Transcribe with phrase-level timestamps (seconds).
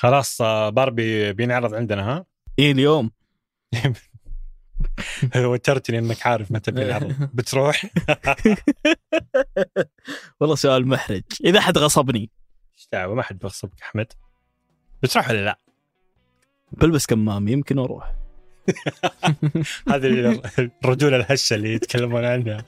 [0.00, 2.24] خلاص آه، باربي بينعرض عندنا ها؟
[2.58, 3.10] إيه اليوم.
[5.36, 7.86] وترتني إنك عارف متى بينعرض بتروح؟
[10.40, 11.22] والله سؤال محرج.
[11.44, 12.30] إذا حد غصبني.
[12.76, 14.12] إيش دعوة؟ ما حد بيغصبك أحمد.
[15.02, 15.58] بتروح ولا لا؟
[16.72, 18.14] بلبس كمام يمكن أروح.
[19.88, 20.40] هذه
[20.84, 22.64] الرجولة الهشة اللي يتكلمون عنها.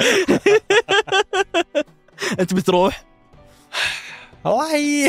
[2.41, 3.05] أنت بتروح؟
[4.45, 5.09] والله.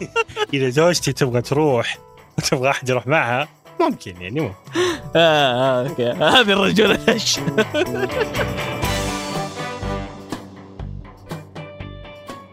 [0.54, 1.98] اذا زوجتي تبغى تروح
[2.38, 3.48] وتبغى أحد يروح معها
[3.80, 4.54] ممكن يعني ممكن.
[5.16, 6.10] آه آه، أوكي.
[6.34, 7.38] هذه الرجوله الهش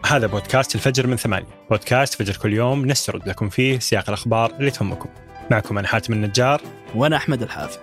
[0.06, 1.46] هذا بودكاست الفجر من ثمانية.
[1.70, 5.08] بودكاست فجر كل يوم نسترد لكم فيه سياق الأخبار اللي تهمكم.
[5.50, 6.60] معكم أنا حاتم النجار.
[6.94, 7.78] وأنا أحمد الحافظ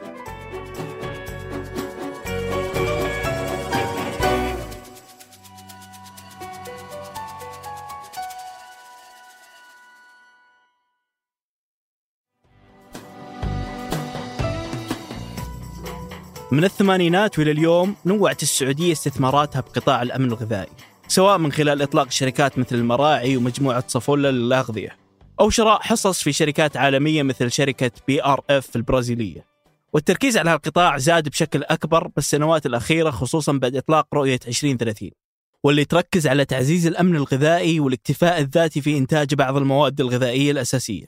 [16.51, 20.71] من الثمانينات وإلى اليوم نوعت السعودية استثماراتها بقطاع الأمن الغذائي،
[21.07, 24.97] سواء من خلال إطلاق شركات مثل المراعي ومجموعة صافولا للأغذية،
[25.39, 29.45] أو شراء حصص في شركات عالمية مثل شركة BRF البرازيلية.
[29.93, 35.11] والتركيز على هالقطاع زاد بشكل أكبر بالسنوات الأخيرة خصوصا بعد إطلاق رؤية 2030.
[35.63, 41.05] واللي تركز على تعزيز الأمن الغذائي والاكتفاء الذاتي في إنتاج بعض المواد الغذائية الأساسية،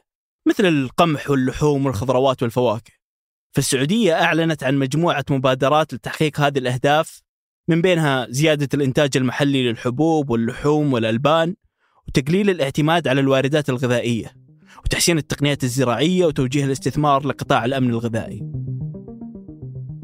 [0.47, 2.98] مثل القمح واللحوم والخضروات والفواكه.
[3.52, 7.22] فالسعودية أعلنت عن مجموعة مبادرات لتحقيق هذه الأهداف
[7.67, 11.55] من بينها زيادة الإنتاج المحلي للحبوب واللحوم والألبان
[12.08, 14.33] وتقليل الاعتماد على الواردات الغذائية
[14.86, 18.39] وتحسين التقنيات الزراعية وتوجيه الاستثمار لقطاع الأمن الغذائي.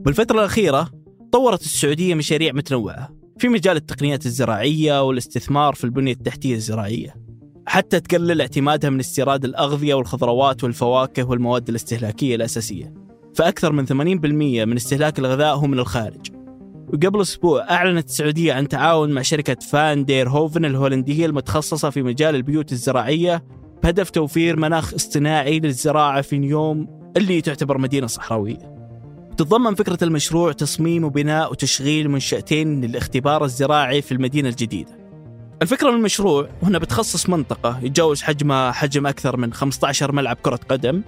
[0.06, 0.92] بالفترة الأخيرة
[1.32, 7.16] طورت السعودية مشاريع متنوعة في مجال التقنيات الزراعية والاستثمار في البنية التحتية الزراعية
[7.68, 13.05] حتى تقلل اعتمادها من استيراد الأغذية والخضروات والفواكه والمواد الاستهلاكية الأساسية.
[13.36, 13.92] فأكثر من 80%
[14.66, 16.32] من استهلاك الغذاء هو من الخارج.
[16.94, 22.36] وقبل أسبوع أعلنت السعودية عن تعاون مع شركة فان دير هوفن الهولندية المتخصصة في مجال
[22.36, 23.44] البيوت الزراعية
[23.84, 26.88] بهدف توفير مناخ اصطناعي للزراعة في نيوم
[27.18, 28.76] اللي تعتبر مدينة صحراوية.
[29.38, 35.00] تتضمن فكرة المشروع تصميم وبناء وتشغيل منشأتين للاختبار الزراعي في المدينة الجديدة.
[35.62, 41.02] الفكرة من المشروع هنا بتخصص منطقة يتجاوز حجمها حجم أكثر من 15 ملعب كرة قدم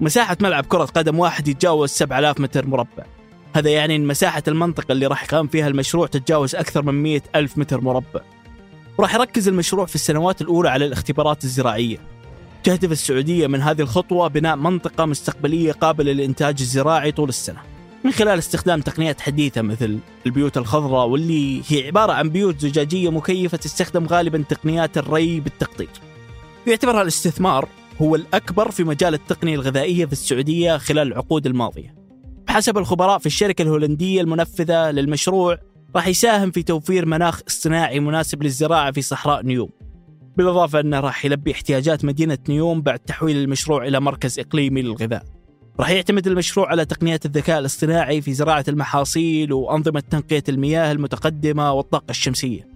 [0.00, 3.04] مساحة ملعب كرة قدم واحد يتجاوز 7000 متر مربع.
[3.56, 7.58] هذا يعني أن مساحة المنطقة اللي راح يقام فيها المشروع تتجاوز أكثر من 100 ألف
[7.58, 8.20] متر مربع.
[8.98, 11.98] وراح يركز المشروع في السنوات الأولى على الاختبارات الزراعية.
[12.64, 17.60] تهدف السعودية من هذه الخطوة بناء منطقة مستقبلية قابلة للإنتاج الزراعي طول السنة.
[18.04, 23.56] من خلال استخدام تقنيات حديثة مثل البيوت الخضراء واللي هي عبارة عن بيوت زجاجية مكيفة
[23.56, 25.88] تستخدم غالبا تقنيات الري بالتقطير
[26.66, 27.68] يعتبر الاستثمار
[28.00, 31.94] هو الأكبر في مجال التقنية الغذائية في السعودية خلال العقود الماضية.
[32.46, 35.58] بحسب الخبراء في الشركة الهولندية المنفذة للمشروع
[35.96, 39.68] راح يساهم في توفير مناخ اصطناعي مناسب للزراعة في صحراء نيوم.
[40.36, 45.24] بالإضافة أنه راح يلبي احتياجات مدينة نيوم بعد تحويل المشروع إلى مركز إقليمي للغذاء.
[45.80, 52.10] راح يعتمد المشروع على تقنيات الذكاء الاصطناعي في زراعة المحاصيل وأنظمة تنقية المياه المتقدمة والطاقة
[52.10, 52.71] الشمسية.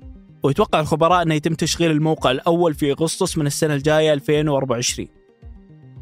[0.47, 5.09] ويتوقع الخبراء أنه يتم تشغيل الموقع الأول في أغسطس من السنة الجاية 2024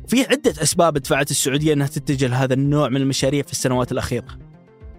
[0.09, 4.27] في عدة أسباب دفعت السعودية أنها تتجه لهذا النوع من المشاريع في السنوات الأخيرة.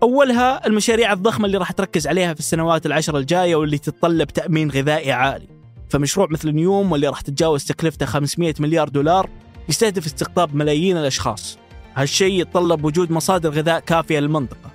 [0.04, 5.12] أولها المشاريع الضخمة اللي راح تركز عليها في السنوات العشر الجاية واللي تتطلب تأمين غذائي
[5.12, 5.48] عالي.
[5.90, 9.30] فمشروع مثل نيوم واللي راح تتجاوز تكلفته 500 مليار دولار
[9.70, 11.58] يستهدف استقطاب ملايين الأشخاص.
[11.96, 14.75] هالشيء يتطلب وجود مصادر غذاء كافية للمنطقة.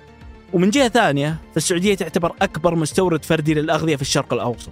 [0.53, 4.71] ومن جهة ثانية فالسعودية تعتبر أكبر مستورد فردي للأغذية في الشرق الأوسط.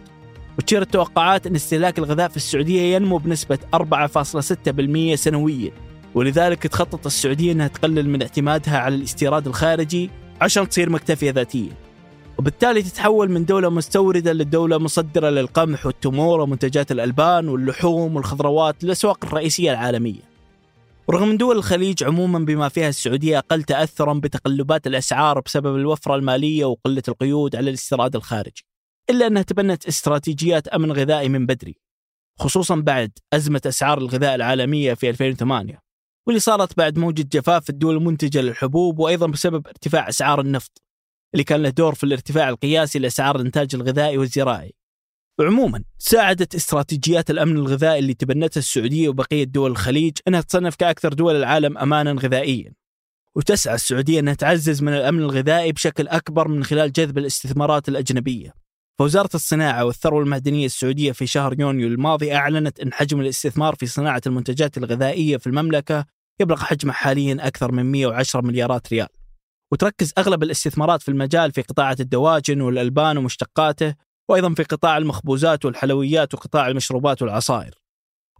[0.57, 5.71] وتشير التوقعات أن استهلاك الغذاء في السعودية ينمو بنسبة 4.6% سنويا
[6.15, 10.09] ولذلك تخطط السعودية أنها تقلل من اعتمادها على الاستيراد الخارجي
[10.41, 11.71] عشان تصير مكتفية ذاتيا.
[12.37, 19.71] وبالتالي تتحول من دولة مستوردة لدولة مصدرة للقمح والتمور ومنتجات الألبان واللحوم والخضروات للأسواق الرئيسية
[19.71, 20.28] العالمية.
[21.09, 27.03] ورغم دول الخليج عموما بما فيها السعودية أقل تأثرا بتقلبات الأسعار بسبب الوفرة المالية وقلة
[27.07, 28.65] القيود على الاستيراد الخارجي
[29.09, 31.75] إلا أنها تبنت استراتيجيات أمن غذائي من بدري
[32.39, 35.81] خصوصا بعد أزمة أسعار الغذاء العالمية في 2008
[36.27, 40.81] واللي صارت بعد موجة جفاف الدول المنتجة للحبوب وأيضا بسبب ارتفاع أسعار النفط
[41.33, 44.78] اللي كان له دور في الارتفاع القياسي لأسعار الإنتاج الغذائي والزراعي.
[45.39, 51.35] وعموما ساعدت استراتيجيات الأمن الغذائي اللي تبنتها السعودية وبقية دول الخليج أنها تصنف كأكثر دول
[51.35, 52.73] العالم امانا غذائيا.
[53.35, 58.53] وتسعى السعودية أنها تعزز من الأمن الغذائي بشكل أكبر من خلال جذب الاستثمارات الأجنبية.
[58.99, 64.21] فوزارة الصناعة والثروة المعدنية السعودية في شهر يونيو الماضي أعلنت أن حجم الاستثمار في صناعة
[64.27, 66.05] المنتجات الغذائية في المملكة
[66.41, 69.07] يبلغ حجمه حاليا أكثر من 110 مليارات ريال
[69.71, 73.95] وتركز أغلب الاستثمارات في المجال في قطاع الدواجن والألبان ومشتقاته
[74.29, 77.75] وأيضا في قطاع المخبوزات والحلويات وقطاع المشروبات والعصائر.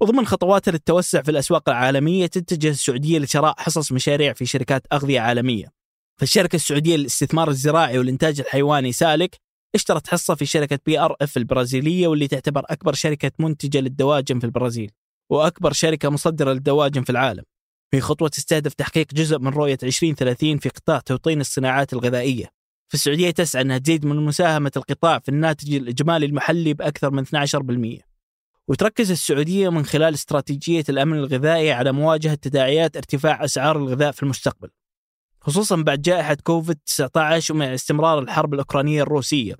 [0.02, 5.72] وضمن خطواتها للتوسع في الأسواق العالمية تتجه السعودية لشراء حصص مشاريع في شركات أغذية عالمية.
[6.20, 9.40] فالشركة السعودية للاستثمار الزراعي والإنتاج الحيواني سالك
[9.76, 14.92] اشترت حصة في شركة BRF البرازيلية واللي تعتبر أكبر شركة منتجة للدواجن في البرازيل
[15.32, 17.44] وأكبر شركة مصدرة للدواجن في العالم.
[17.92, 22.59] في خطوة تستهدف تحقيق جزء من رؤية 2030 في قطاع توطين الصناعات الغذائية.
[22.90, 28.04] فالسعودية تسعى أنها تزيد من مساهمة القطاع في الناتج الإجمالي المحلي بأكثر من 12%
[28.68, 34.70] وتركز السعودية من خلال استراتيجية الأمن الغذائي على مواجهة تداعيات ارتفاع أسعار الغذاء في المستقبل
[35.42, 39.56] خصوصا بعد جائحة كوفيد 19 ومع استمرار الحرب الأوكرانية الروسية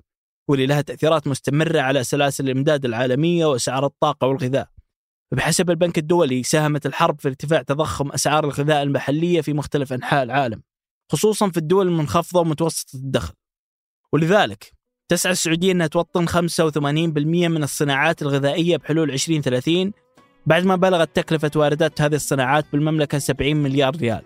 [0.48, 4.68] واللي لها تأثيرات مستمرة على سلاسل الإمداد العالمية وأسعار الطاقة والغذاء.
[5.32, 10.62] بحسب البنك الدولي ساهمت الحرب في ارتفاع تضخم أسعار الغذاء المحلية في مختلف أنحاء العالم.
[11.12, 13.34] خصوصا في الدول المنخفضة ومتوسطة الدخل.
[14.12, 14.72] ولذلك
[15.08, 19.92] تسعى السعودية أنها توطن 85% من الصناعات الغذائية بحلول 2030
[20.46, 24.22] بعد ما بلغت تكلفة واردات هذه الصناعات بالمملكة 70 مليار ريال.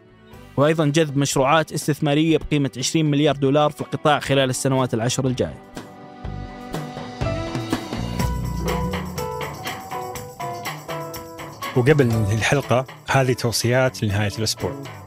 [0.57, 5.63] وأيضا جذب مشروعات استثمارية بقيمة 20 مليار دولار في القطاع خلال السنوات العشر الجاية.
[11.77, 15.04] وقبل ننهي الحلقة هذه توصيات لنهاية الأسبوع.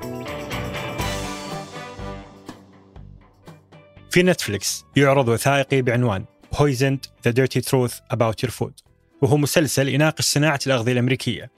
[4.18, 6.26] في نتفليكس يعرض وثائقي بعنوان
[6.56, 8.74] Poisoned The Dirty Truth About Your Food.
[9.22, 11.52] وهو مسلسل يناقش صناعة الأغذية الأمريكية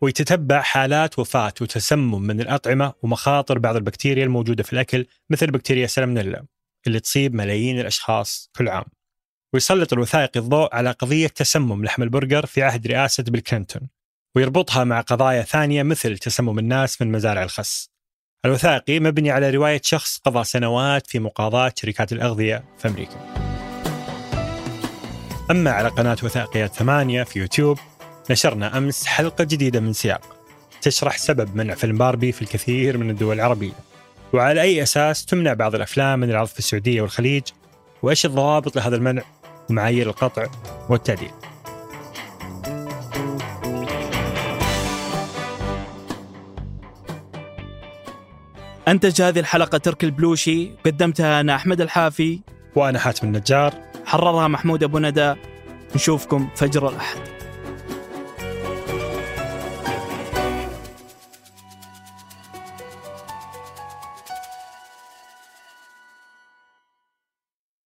[0.00, 6.44] ويتتبع حالات وفاة وتسمم من الأطعمة ومخاطر بعض البكتيريا الموجودة في الأكل مثل بكتيريا سالمونيلا
[6.86, 8.84] اللي تصيب ملايين الأشخاص كل عام.
[9.52, 13.88] ويسلط الوثائقي الضوء على قضية تسمم لحم البرجر في عهد رئاسة بيل كلينتون
[14.34, 17.95] ويربطها مع قضايا ثانية مثل تسمم الناس من مزارع الخس.
[18.46, 23.16] الوثائقي مبني على رواية شخص قضى سنوات في مقاضاة شركات الأغذية في أمريكا.
[25.50, 27.78] أما على قناة وثائقيات ثمانية في يوتيوب
[28.30, 30.36] نشرنا أمس حلقة جديدة من سياق
[30.82, 33.72] تشرح سبب منع فيلم باربي في الكثير من الدول العربية.
[34.32, 37.42] وعلى أي أساس تمنع بعض الأفلام من العرض في السعودية والخليج؟
[38.02, 39.22] وإيش الضوابط لهذا المنع؟
[39.70, 40.46] ومعايير القطع
[40.88, 41.30] والتعديل.
[48.88, 52.40] أنتج هذه الحلقة ترك البلوشي قدمتها أنا أحمد الحافي.
[52.76, 53.74] وأنا حاتم النجار.
[54.04, 55.34] حررها محمود أبو ندى.
[55.94, 57.35] نشوفكم فجر الأحد.